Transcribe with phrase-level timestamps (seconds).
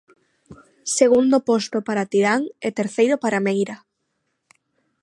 [0.97, 3.77] Segundo posto para Tirán e terceiro para Meira.